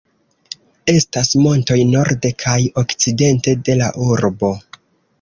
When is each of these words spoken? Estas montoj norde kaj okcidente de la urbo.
Estas 0.93 1.29
montoj 1.43 1.77
norde 1.91 2.33
kaj 2.47 2.57
okcidente 2.85 3.57
de 3.71 3.81
la 3.85 3.95
urbo. 4.11 4.55